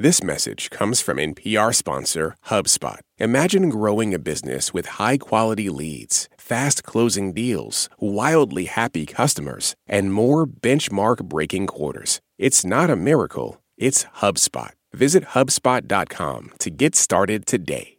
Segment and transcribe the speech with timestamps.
[0.00, 3.00] This message comes from NPR sponsor HubSpot.
[3.18, 10.10] Imagine growing a business with high quality leads, fast closing deals, wildly happy customers, and
[10.14, 12.22] more benchmark breaking quarters.
[12.38, 14.70] It's not a miracle, it's HubSpot.
[14.94, 17.98] Visit HubSpot.com to get started today.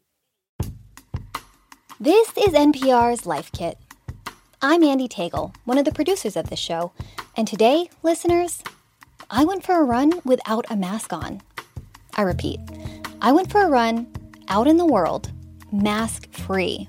[1.99, 3.77] This is NPR's Life Kit.
[4.63, 6.93] I'm Andee Tagle, one of the producers of the show,
[7.37, 8.63] and today, listeners,
[9.33, 11.41] I went for a run without a mask on.
[12.15, 12.59] I repeat,
[13.21, 14.07] I went for a run
[14.49, 15.31] out in the world,
[15.71, 16.87] mask free,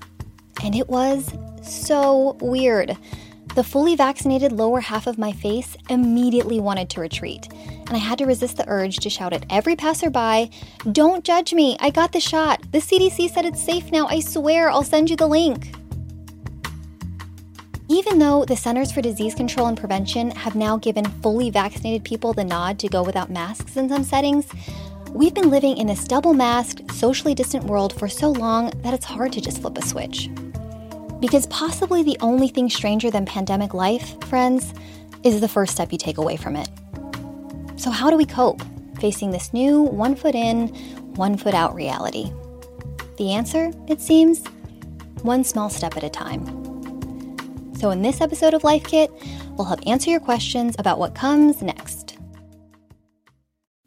[0.63, 2.97] and it was so weird.
[3.55, 8.17] The fully vaccinated lower half of my face immediately wanted to retreat, and I had
[8.17, 10.51] to resist the urge to shout at every passerby,
[10.91, 11.77] Don't judge me!
[11.79, 12.61] I got the shot!
[12.71, 14.07] The CDC said it's safe now!
[14.07, 15.73] I swear I'll send you the link!
[17.89, 22.33] Even though the Centers for Disease Control and Prevention have now given fully vaccinated people
[22.33, 24.47] the nod to go without masks in some settings,
[25.13, 29.05] We've been living in this double masked, socially distant world for so long that it's
[29.05, 30.27] hard to just flip a switch.
[31.19, 34.73] Because possibly the only thing stranger than pandemic life, friends,
[35.23, 36.67] is the first step you take away from it.
[37.75, 38.63] So, how do we cope
[38.99, 40.69] facing this new one foot in,
[41.13, 42.31] one foot out reality?
[43.17, 44.43] The answer, it seems,
[45.21, 46.43] one small step at a time.
[47.75, 49.11] So, in this episode of Life Kit,
[49.57, 52.02] we'll help answer your questions about what comes next.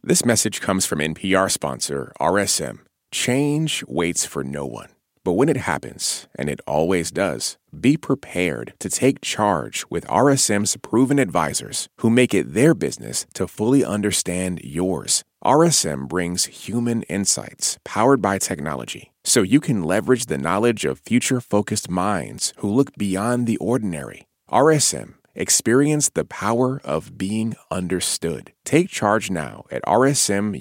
[0.09, 2.79] This message comes from NPR sponsor RSM.
[3.13, 4.89] Change waits for no one.
[5.25, 10.77] But when it happens, and it always does, be prepared to take charge with RSM's
[10.77, 15.25] proven advisors who make it their business to fully understand yours.
[15.45, 21.41] RSM brings human insights powered by technology so you can leverage the knowledge of future
[21.41, 24.25] focused minds who look beyond the ordinary.
[24.53, 28.53] RSM Experience the power of being understood.
[28.65, 30.55] Take charge now at rsmus.com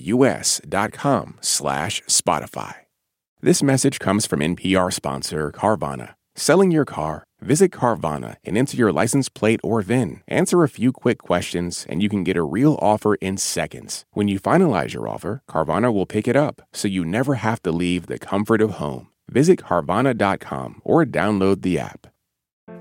[1.40, 2.74] slash Spotify.
[3.42, 6.16] This message comes from NPR sponsor Carvana.
[6.36, 7.24] Selling your car?
[7.40, 10.24] Visit Carvana and enter your license plate or VIN.
[10.28, 14.04] Answer a few quick questions, and you can get a real offer in seconds.
[14.12, 17.72] When you finalize your offer, Carvana will pick it up, so you never have to
[17.72, 19.08] leave the comfort of home.
[19.32, 22.08] Visit Carvana.com or download the app.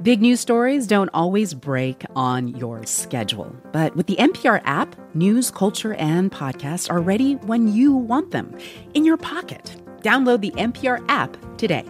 [0.03, 5.50] Big news stories don't always break on your schedule, but with the NPR app, news,
[5.50, 8.56] culture, and podcasts are ready when you want them
[8.94, 9.77] in your pocket.
[10.03, 11.84] Download the NPR app today.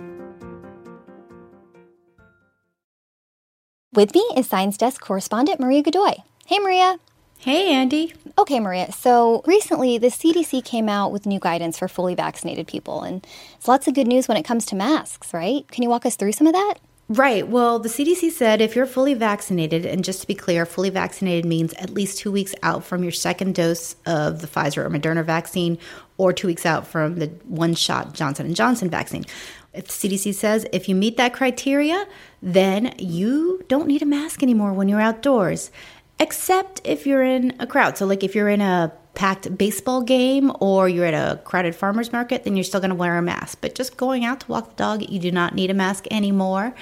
[3.94, 6.14] With me is Science Desk correspondent Maria Godoy.
[6.46, 6.98] Hey, Maria.
[7.38, 8.12] Hey, Andy.
[8.36, 8.92] Okay, Maria.
[8.92, 13.26] So recently, the CDC came out with new guidance for fully vaccinated people, and
[13.56, 15.66] it's lots of good news when it comes to masks, right?
[15.68, 16.74] Can you walk us through some of that?
[17.08, 17.46] Right.
[17.46, 21.44] Well, the CDC said if you're fully vaccinated, and just to be clear, fully vaccinated
[21.44, 25.22] means at least two weeks out from your second dose of the Pfizer or Moderna
[25.22, 25.76] vaccine,
[26.16, 29.26] or two weeks out from the one-shot Johnson and Johnson vaccine.
[29.74, 32.06] If the CDC says if you meet that criteria,
[32.40, 35.70] then you don't need a mask anymore when you're outdoors
[36.18, 37.96] except if you're in a crowd.
[37.98, 42.12] So, like if you're in a packed baseball game or you're at a crowded farmer's
[42.12, 43.58] market, then you're still going to wear a mask.
[43.60, 46.74] But just going out to walk the dog, you do not need a mask anymore,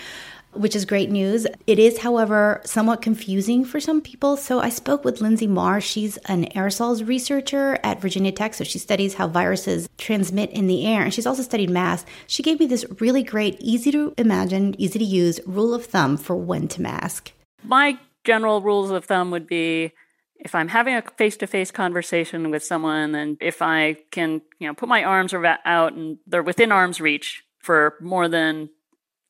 [0.52, 1.46] which is great news.
[1.66, 4.38] It is, however, somewhat confusing for some people.
[4.38, 5.82] So I spoke with Linsey Marr.
[5.82, 8.54] She's an aerosols researcher at Virginia Tech.
[8.54, 11.02] So she studies how viruses transmit in the air.
[11.02, 12.10] And she's also studied masks.
[12.28, 16.16] She gave me this really great, easy to imagine, easy to use rule of thumb
[16.16, 17.32] for when to mask.
[17.62, 19.92] My general rules of thumb would be
[20.38, 24.88] if I'm having a face-to-face conversation with someone and if I can, you know, put
[24.88, 28.68] my arms out and they're within arm's reach for more than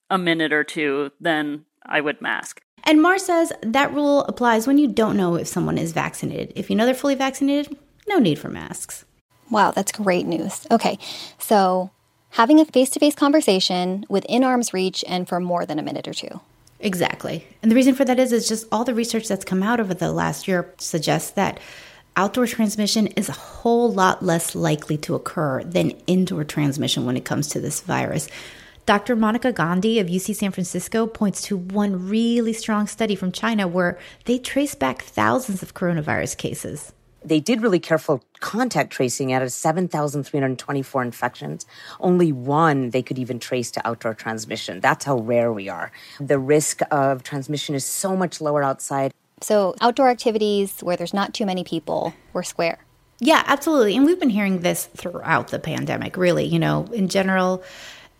[0.09, 2.63] a minute or two, then I would mask.
[2.85, 6.53] And Marr says that rule applies when you don't know if someone is vaccinated.
[6.57, 7.77] If you know they're fully vaccinated,
[8.09, 9.05] no need for masks.
[9.51, 10.67] Wow, that's great news.
[10.71, 10.99] Okay,
[11.39, 11.91] so
[12.31, 16.09] having a face to face conversation within arm's reach and for more than a minute
[16.09, 16.41] or two.
[16.83, 17.47] Exactly.
[17.63, 19.95] And the reason for that is is just all the research that's come out over
[19.95, 21.61] the last year suggests that
[22.17, 27.25] outdoor transmission is a whole lot less likely to occur than indoor transmission when it
[27.25, 28.27] comes to this virus.
[28.85, 29.15] Dr.
[29.15, 33.97] Monica Gandhi of UC San Francisco points to one really strong study from China where
[34.25, 36.93] they trace back thousands of coronavirus cases
[37.25, 41.67] they did really careful contact tracing out of 7,324 infections.
[42.01, 44.81] Only one they could even trace to outdoor transmission.
[44.81, 45.93] That's how rare we are.
[46.21, 49.13] The risk of transmission is so much lower outside.
[49.41, 52.79] So, outdoor activities where there's not too many people, we're square.
[53.19, 53.97] Yeah, absolutely.
[53.97, 56.45] And we've been hearing this throughout the pandemic, really.
[56.45, 57.63] You know, in general,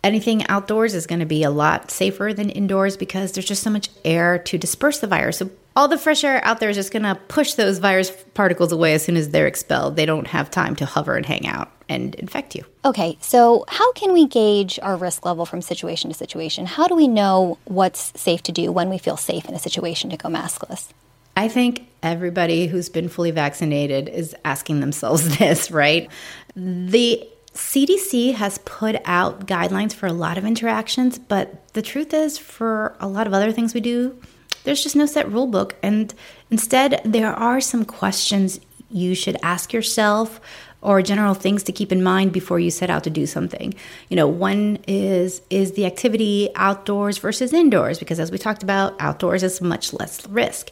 [0.03, 3.69] anything outdoors is going to be a lot safer than indoors because there's just so
[3.69, 5.37] much air to disperse the virus.
[5.37, 8.71] So all the fresh air out there is just going to push those virus particles
[8.71, 9.95] away as soon as they're expelled.
[9.95, 12.63] They don't have time to hover and hang out and infect you.
[12.85, 16.65] Okay, so how can we gauge our risk level from situation to situation?
[16.65, 20.09] How do we know what's safe to do when we feel safe in a situation
[20.11, 20.89] to go maskless?
[21.35, 26.07] I think everybody who's been fully vaccinated is asking themselves this, right?
[26.55, 32.37] The CDC has put out guidelines for a lot of interactions, but the truth is,
[32.37, 34.15] for a lot of other things we do,
[34.63, 35.75] there's just no set rule book.
[35.83, 36.13] And
[36.49, 40.39] instead, there are some questions you should ask yourself
[40.81, 43.73] or general things to keep in mind before you set out to do something.
[44.09, 48.93] You know, one is is the activity outdoors versus indoors because as we talked about,
[48.99, 50.71] outdoors is much less risk.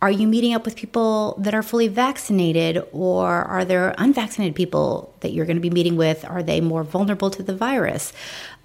[0.00, 5.14] Are you meeting up with people that are fully vaccinated or are there unvaccinated people
[5.20, 6.24] that you're going to be meeting with?
[6.24, 8.12] Are they more vulnerable to the virus?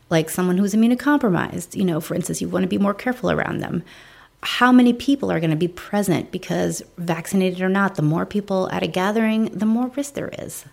[0.10, 3.60] Like someone who's immunocompromised, you know, for instance, you want to be more careful around
[3.60, 3.84] them
[4.44, 8.70] how many people are going to be present because vaccinated or not, the more people
[8.72, 10.66] at a gathering, the more risk there is.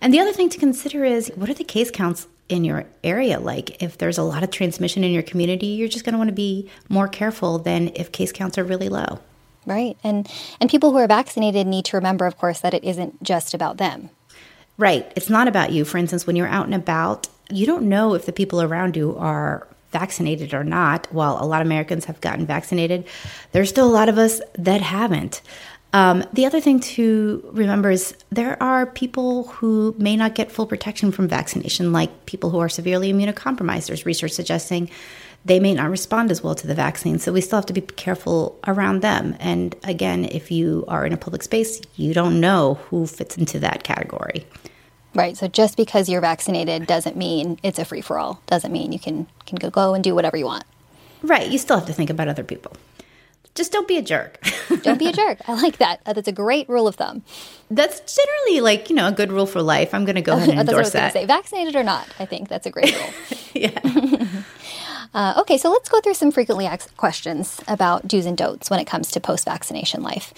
[0.00, 3.40] And the other thing to consider is what are the case counts in your area
[3.40, 3.82] like?
[3.82, 6.34] If there's a lot of transmission in your community, you're just going to want to
[6.34, 9.18] be more careful than if case counts are really low.
[9.66, 9.98] Right.
[10.04, 10.30] And
[10.60, 13.76] and people who are vaccinated need to remember of course that it isn't just about
[13.78, 14.10] them.
[14.78, 15.10] Right.
[15.16, 15.84] It's not about you.
[15.84, 19.16] For instance, when you're out and about, you don't know if the people around you
[19.18, 23.06] are vaccinated or not, while a lot of Americans have gotten vaccinated,
[23.52, 25.40] there's still a lot of us that haven't.
[25.94, 30.66] Um, the other thing to remember is there are people who may not get full
[30.66, 33.86] protection from vaccination, like people who are severely immunocompromised.
[33.86, 34.90] There's research suggesting
[35.46, 37.18] they may not respond as well to the vaccine.
[37.18, 39.34] So we still have to be careful around them.
[39.40, 43.58] And again, if you are in a public space, you don't know who fits into
[43.60, 44.46] that category.
[45.14, 45.36] Right.
[45.36, 48.42] So just because you're vaccinated doesn't mean it's a free for all.
[48.46, 50.64] Doesn't mean you can can go, go and do whatever you want.
[51.22, 51.50] Right.
[51.50, 52.72] You still have to think about other people.
[53.54, 54.38] Just don't be a jerk.
[54.82, 55.38] don't be a jerk.
[55.48, 56.04] I like that.
[56.04, 57.22] That's a great rule of thumb.
[57.70, 59.94] That's generally like you know a good rule for life.
[59.94, 61.14] I'm going to go ahead and endorse that.
[61.14, 62.06] Say vaccinated or not.
[62.18, 63.10] I think that's a great rule.
[63.54, 64.24] yeah.
[65.14, 68.78] Uh, okay, so let's go through some frequently asked questions about do's and don'ts when
[68.78, 70.34] it comes to post vaccination life.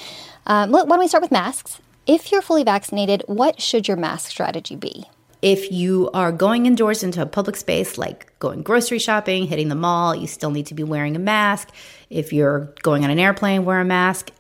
[0.46, 1.80] Um, why don't we start with masks?
[2.06, 5.04] If you're fully vaccinated, what should your mask strategy be?
[5.42, 9.74] If you are going indoors into a public space like going grocery shopping, hitting the
[9.74, 11.68] mall, you still need to be wearing a mask.
[12.08, 14.30] If you're going on an airplane, wear a mask.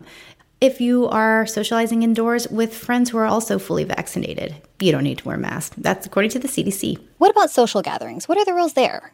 [0.60, 5.18] If you are socializing indoors with friends who are also fully vaccinated, you don't need
[5.18, 5.74] to wear a mask.
[5.78, 6.98] That's according to the CDC.
[7.18, 8.26] What about social gatherings?
[8.28, 9.12] What are the rules there?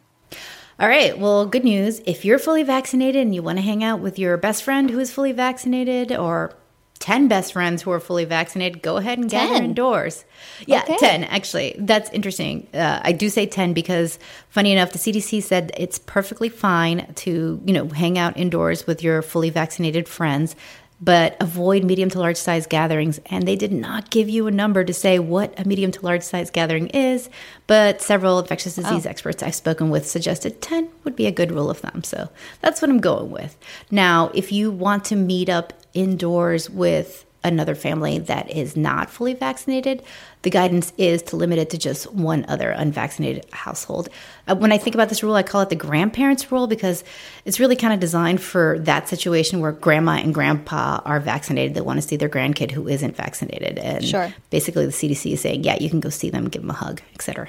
[0.79, 2.01] All right, well, good news.
[2.05, 4.99] If you're fully vaccinated and you want to hang out with your best friend who
[4.99, 6.53] is fully vaccinated or
[6.99, 10.25] 10 best friends who are fully vaccinated, go ahead and gather indoors.
[10.65, 10.97] Yeah, okay.
[10.97, 11.75] 10, actually.
[11.77, 12.67] That's interesting.
[12.73, 17.61] Uh, I do say 10 because, funny enough, the CDC said it's perfectly fine to,
[17.65, 20.55] you know, hang out indoors with your fully vaccinated friends
[20.99, 23.19] but avoid medium to large size gatherings.
[23.27, 26.23] And they did not give you a number to say what a medium to large
[26.23, 27.29] size gathering is,
[27.67, 29.09] but several infectious disease oh.
[29.09, 32.03] experts I've spoken with suggested 10 would be a good rule of thumb.
[32.03, 32.29] So
[32.61, 33.57] that's what I'm going with.
[33.91, 39.33] Now, if you want to meet up indoors with another family that is not fully
[39.33, 40.03] vaccinated,
[40.41, 44.09] the guidance is to limit it to just one other unvaccinated household.
[44.47, 47.03] Uh, when I think about this rule, I call it the grandparents rule because
[47.45, 51.73] it's really kind of designed for that situation where grandma and grandpa are vaccinated.
[51.75, 53.77] They want to see their grandkid who isn't vaccinated.
[53.77, 54.33] And sure.
[54.49, 57.01] basically, the CDC is saying, yeah, you can go see them, give them a hug,
[57.13, 57.47] etc.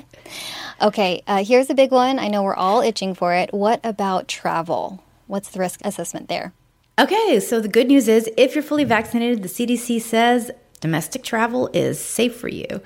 [0.82, 2.18] okay, uh, here's a big one.
[2.18, 3.52] I know we're all itching for it.
[3.52, 5.02] What about travel?
[5.26, 6.52] What's the risk assessment there?
[7.00, 10.50] Okay, so the good news is if you're fully vaccinated, the CDC says
[10.82, 12.82] domestic travel is safe for you.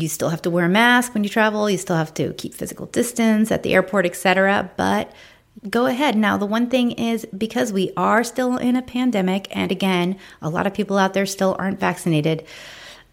[0.00, 2.54] You still have to wear a mask when you travel, you still have to keep
[2.54, 5.12] physical distance at the airport, etc., but
[5.70, 6.16] go ahead.
[6.16, 10.50] Now, the one thing is because we are still in a pandemic and again, a
[10.50, 12.44] lot of people out there still aren't vaccinated,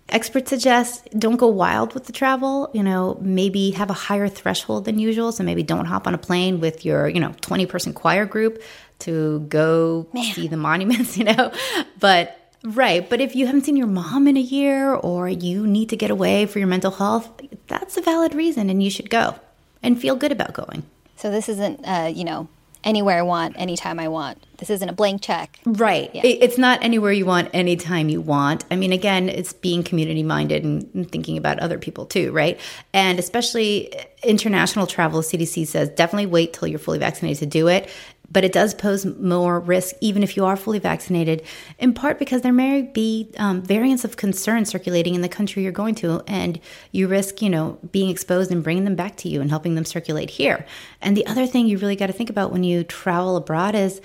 [0.10, 4.86] Experts suggest don't go wild with the travel, you know, maybe have a higher threshold
[4.86, 5.31] than usual.
[5.31, 8.62] So maybe don't hop on a plane with your, you know, 20 person choir group
[9.00, 10.24] to go Man.
[10.33, 11.51] see the monuments, you know.
[12.00, 13.10] But Right.
[13.10, 16.12] But if you haven't seen your mom in a year or you need to get
[16.12, 17.29] away for your mental health,
[17.67, 19.36] that's a valid reason and you should go
[19.81, 20.83] and feel good about going.
[21.17, 22.48] So this isn't, uh, you know,
[22.83, 24.41] anywhere I want, anytime I want.
[24.57, 25.59] This isn't a blank check.
[25.65, 26.09] Right.
[26.13, 26.21] Yeah.
[26.23, 28.63] It's not anywhere you want, anytime you want.
[28.71, 32.59] I mean, again, it's being community minded and thinking about other people too, right?
[32.93, 37.67] And especially eh, international travel, CDC says definitely wait till you're fully vaccinated to do
[37.67, 37.89] it
[38.33, 41.43] but it does pose more risk even if you are fully vaccinated,
[41.77, 45.71] in part because there may be um, variants of concern circulating in the country you're
[45.71, 46.59] going to, and
[46.91, 49.85] you risk, you know, being exposed and bringing them back to you and helping them
[49.85, 50.65] circulate here.
[51.01, 54.01] And the other thing you really got to think about when you travel abroad is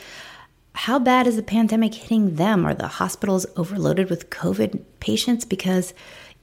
[0.75, 2.66] how bad is the pandemic hitting them?
[2.66, 5.44] Are the hospitals overloaded with COVID patients?
[5.47, 5.94] Because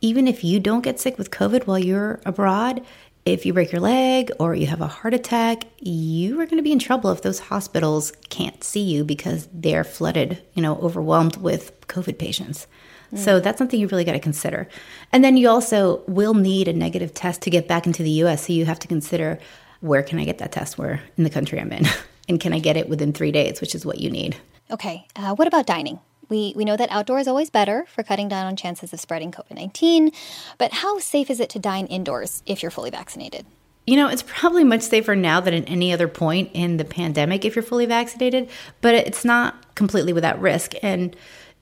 [0.01, 2.81] even if you don't get sick with COVID while you're abroad,
[3.25, 6.61] if you break your leg or you have a heart attack, you are going to
[6.63, 11.37] be in trouble if those hospitals can't see you because they're flooded, you know, overwhelmed
[11.37, 12.67] with COVID patients.
[13.11, 13.17] Mm.
[13.17, 14.67] So that's something you really got to consider.
[15.11, 18.45] And then you also will need a negative test to get back into the US.
[18.45, 19.39] So you have to consider
[19.81, 20.77] where can I get that test?
[20.77, 21.87] Where in the country I'm in?
[22.29, 24.35] and can I get it within three days, which is what you need?
[24.69, 25.03] Okay.
[25.15, 25.99] Uh, what about dining?
[26.29, 29.31] We, we know that outdoor is always better for cutting down on chances of spreading
[29.31, 30.11] COVID 19,
[30.57, 33.45] but how safe is it to dine indoors if you're fully vaccinated?
[33.87, 37.45] You know, it's probably much safer now than at any other point in the pandemic
[37.45, 38.49] if you're fully vaccinated,
[38.81, 40.73] but it's not completely without risk.
[40.81, 41.15] And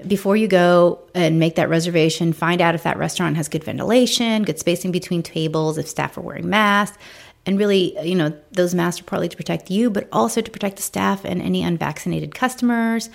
[0.08, 4.44] before you go and make that reservation, find out if that restaurant has good ventilation,
[4.44, 6.98] good spacing between tables, if staff are wearing masks.
[7.46, 10.78] And really, you know, those masks are partly to protect you, but also to protect
[10.78, 13.10] the staff and any unvaccinated customers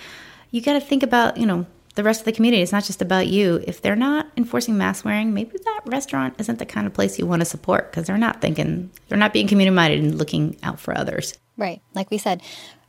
[0.51, 1.65] you got to think about, you know,
[1.95, 2.61] the rest of the community.
[2.61, 3.63] It's not just about you.
[3.67, 7.25] If they're not enforcing mask wearing, maybe that restaurant isn't the kind of place you
[7.25, 10.79] want to support because they're not thinking, they're not being community minded and looking out
[10.79, 11.37] for others.
[11.57, 11.81] Right.
[11.93, 12.41] Like we said,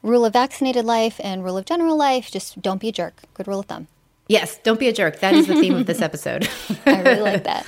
[0.02, 3.22] rule of vaccinated life and rule of general life just don't be a jerk.
[3.34, 3.88] Good rule of thumb.
[4.28, 5.18] Yes, don't be a jerk.
[5.20, 6.48] That is the theme of this episode.
[6.86, 7.66] I really like that.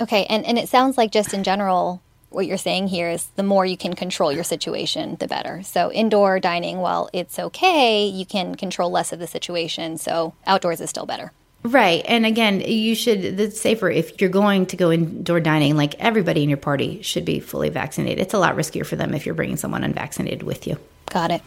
[0.00, 2.00] Okay, and, and it sounds like just in general,
[2.30, 5.62] what you're saying here is the more you can control your situation, the better.
[5.62, 9.98] So, indoor dining, while it's okay, you can control less of the situation.
[9.98, 11.32] So, outdoors is still better.
[11.62, 12.02] Right.
[12.08, 16.42] And again, you should, It's safer if you're going to go indoor dining, like everybody
[16.42, 18.20] in your party should be fully vaccinated.
[18.20, 20.78] It's a lot riskier for them if you're bringing someone unvaccinated with you.
[21.10, 21.42] Got it.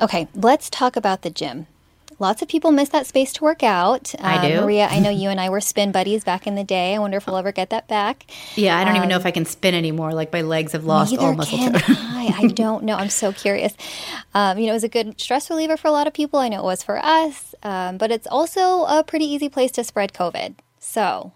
[0.00, 1.68] Okay, let's talk about the gym.
[2.20, 4.14] Lots of people miss that space to work out.
[4.18, 4.60] Um, I uh, do.
[4.62, 6.94] Maria, I know you and I were spin buddies back in the day.
[6.94, 8.26] I wonder if we'll ever get that back.
[8.56, 10.12] Yeah, I don't um, even know if um, I can spin anymore.
[10.12, 11.96] Like my legs have lost all muscle can tone.
[11.98, 12.32] I.
[12.36, 12.96] I don't know.
[12.96, 13.74] I'm so curious.
[14.32, 16.38] Um, you know, it was a good stress reliever for a lot of people.
[16.40, 19.84] I know it was for us, um, but it's also a pretty easy place to
[19.84, 20.54] spread COVID.
[20.78, 21.32] So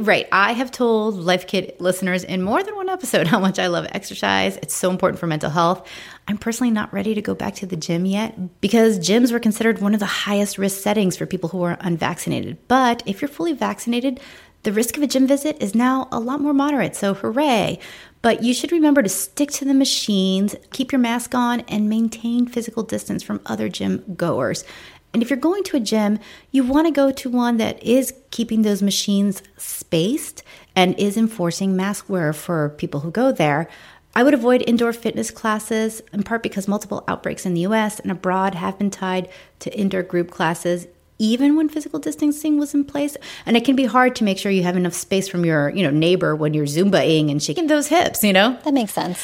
[0.00, 0.26] right.
[0.32, 3.86] I have told Life Kit listeners in more than one episode how much I love
[3.92, 4.56] exercise.
[4.58, 5.88] It's so important for mental health.
[6.26, 9.80] I'm personally not ready to go back to the gym yet because gyms were considered
[9.80, 12.56] one of the highest risk settings for people who are unvaccinated.
[12.66, 14.20] But if you're fully vaccinated,
[14.62, 17.78] the risk of a gym visit is now a lot more moderate, so hooray.
[18.22, 22.46] But you should remember to stick to the machines, keep your mask on, and maintain
[22.46, 24.64] physical distance from other gym goers.
[25.12, 26.18] And if you're going to a gym,
[26.50, 30.42] you want to go to one that is keeping those machines spaced
[30.74, 33.68] and is enforcing mask wear for people who go there.
[34.16, 38.10] I would avoid indoor fitness classes, in part because multiple outbreaks in the US and
[38.12, 39.28] abroad have been tied
[39.58, 40.86] to indoor group classes,
[41.18, 43.16] even when physical distancing was in place.
[43.44, 45.82] And it can be hard to make sure you have enough space from your, you
[45.82, 48.56] know, neighbor when you're zumbaing and shaking those hips, you know?
[48.64, 49.18] That makes sense.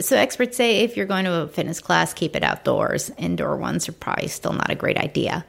[0.00, 3.10] So experts say if you're going to a fitness class, keep it outdoors.
[3.18, 5.44] Indoor ones are probably still not a great idea.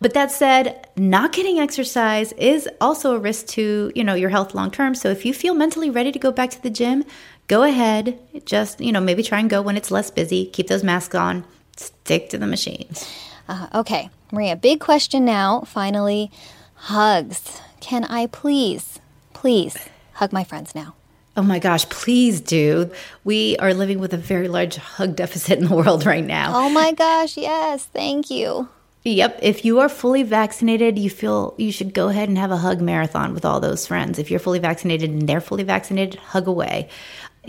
[0.00, 4.54] But that said, not getting exercise is also a risk to, you know, your health
[4.54, 4.94] long term.
[4.94, 7.02] So if you feel mentally ready to go back to the gym,
[7.48, 10.84] go ahead, just, you know, maybe try and go when it's less busy, keep those
[10.84, 11.44] masks on,
[11.76, 13.10] stick to the machines.
[13.48, 16.30] Uh, okay, Maria, big question now, finally
[16.74, 17.60] hugs.
[17.80, 19.00] Can I please,
[19.32, 19.76] please
[20.14, 20.94] hug my friends now?
[21.36, 22.90] Oh my gosh, please do.
[23.24, 26.50] We are living with a very large hug deficit in the world right now.
[26.54, 28.68] Oh my gosh, yes, thank you.
[29.04, 32.56] Yep, if you are fully vaccinated, you feel you should go ahead and have a
[32.58, 34.18] hug marathon with all those friends.
[34.18, 36.88] If you're fully vaccinated and they're fully vaccinated, hug away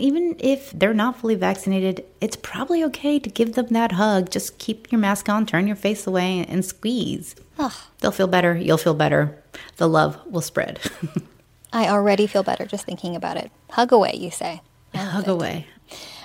[0.00, 4.30] even if they're not fully vaccinated, it's probably okay to give them that hug.
[4.30, 7.36] Just keep your mask on, turn your face away, and squeeze.
[7.58, 7.72] Ugh.
[8.00, 8.56] They'll feel better.
[8.56, 9.40] You'll feel better.
[9.76, 10.80] The love will spread.
[11.72, 13.52] I already feel better just thinking about it.
[13.70, 14.62] Hug away, you say.
[14.94, 15.30] Hug it.
[15.30, 15.66] away.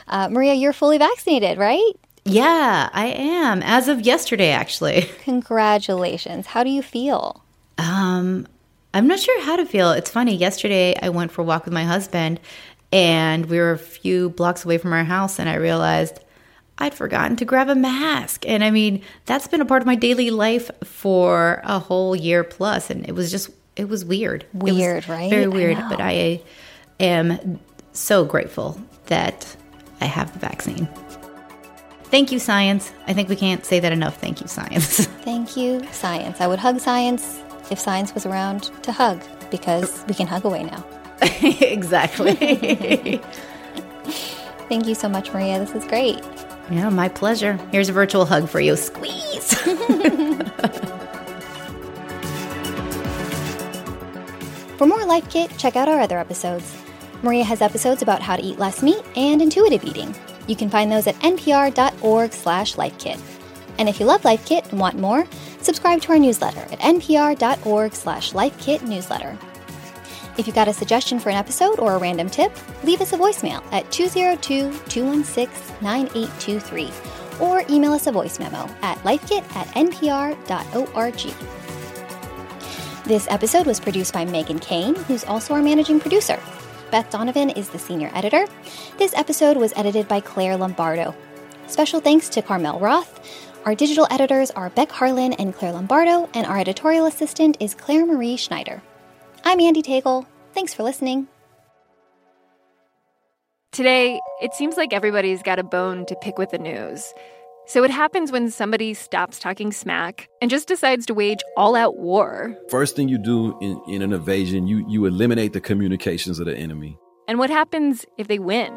[0.08, 1.92] Uh, Maria, you're fully vaccinated, right?
[2.24, 3.62] Yeah, I am.
[3.62, 5.04] As of yesterday, actually.
[5.24, 6.48] Congratulations.
[6.48, 7.44] How do you feel?
[7.78, 8.48] Um,
[8.94, 9.92] I'm not sure how to feel.
[9.92, 10.36] It's funny.
[10.36, 12.40] Yesterday, I went for a walk with my husband,
[12.92, 16.20] and we were a few blocks away from our house, and I realized
[16.78, 18.48] I'd forgotten to grab a mask.
[18.48, 22.44] And I mean, that's been a part of my daily life for a whole year
[22.44, 24.46] plus, and it was just it was weird.
[24.54, 25.30] Weird, was right?
[25.30, 25.78] Very weird.
[25.78, 26.42] I but I
[27.00, 27.60] am
[27.92, 29.56] so grateful that
[30.00, 30.88] I have the vaccine.
[32.06, 32.94] Thank you, science.
[33.08, 34.22] I think we can't say that enough.
[34.22, 35.06] Thank you, science.
[35.24, 36.40] Thank you, science.
[36.40, 40.64] I would hug science if science was around to hug because we can hug away
[40.64, 40.86] now.
[41.42, 42.34] exactly.
[44.70, 45.60] Thank you so much, Maria.
[45.60, 46.18] This is great.
[46.72, 47.54] Yeah, my pleasure.
[47.72, 48.76] Here's a virtual hug for you.
[48.76, 49.54] Squeeze.
[54.78, 56.76] for more Life Kit, check out our other episodes.
[57.22, 60.14] Maria has episodes about how to eat less meat and intuitive eating.
[60.48, 63.20] You can find those at npr.org slash lifekit.
[63.78, 65.26] And if you love Life Kit and want more,
[65.62, 69.38] subscribe to our newsletter at npr.org slash lifekit newsletter.
[70.38, 72.52] If you have got a suggestion for an episode or a random tip,
[72.84, 76.92] leave us a voicemail at 202 216 9823
[77.40, 80.36] or email us a voice memo at lifekit at npr.org.
[83.06, 86.40] This episode was produced by Meghan Keane, who's also our managing producer.
[86.92, 88.46] Beth Donovan is the senior editor.
[88.98, 91.16] This episode was edited by Clare Lombardo.
[91.68, 93.20] Special thanks to Carmel Wroth.
[93.66, 98.06] Our digital editors are Beck Harlan and Clare Lombardo, and our editorial assistant is Clare
[98.06, 98.82] Marie Schneider.
[99.48, 100.26] I'm Andee Tagle.
[100.56, 101.28] Thanks for listening.
[103.72, 107.14] Today, it seems like everybody's got a bone to pick with the news.
[107.68, 111.98] So it happens when somebody stops talking smack and just decides to wage all out
[112.00, 112.58] war.
[112.70, 116.58] First thing you do in, in an invasion, you, you eliminate the communications of the
[116.58, 116.98] enemy.
[117.28, 118.74] And what happens if they win?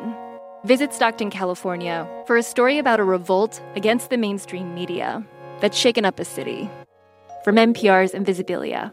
[0.66, 5.26] Visit Stockton, California for a story about a revolt against the mainstream media
[5.60, 6.68] that's shaken up a city.
[7.42, 8.92] From NPR's Invisibilia.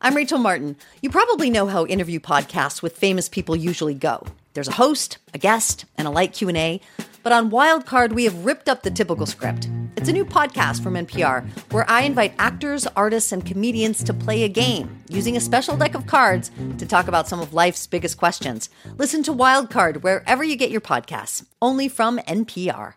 [0.00, 0.76] I'm Rachel Martin.
[1.02, 4.22] You probably know how interview podcasts with famous people usually go.
[4.54, 6.80] There's a host, a guest, and a light Q&A,
[7.24, 9.68] but on Wildcard we have ripped up the typical script.
[9.96, 14.44] It's a new podcast from NPR where I invite actors, artists, and comedians to play
[14.44, 18.18] a game using a special deck of cards to talk about some of life's biggest
[18.18, 18.70] questions.
[18.98, 22.94] Listen to Wildcard wherever you get your podcasts, only from NPR.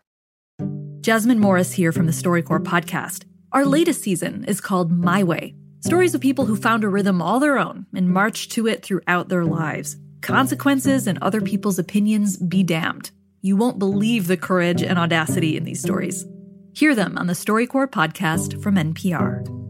[1.01, 3.23] Jasmine Morris here from the StoryCorps podcast.
[3.51, 7.39] Our latest season is called My Way Stories of people who found a rhythm all
[7.39, 9.97] their own and marched to it throughout their lives.
[10.21, 13.09] Consequences and other people's opinions be damned.
[13.41, 16.23] You won't believe the courage and audacity in these stories.
[16.73, 19.60] Hear them on the StoryCorps podcast from NPR.